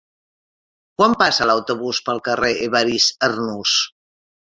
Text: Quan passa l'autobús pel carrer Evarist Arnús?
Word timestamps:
Quan 1.01 1.13
passa 1.19 1.47
l'autobús 1.51 2.01
pel 2.09 2.25
carrer 2.31 2.53
Evarist 2.71 3.31
Arnús? 3.33 3.81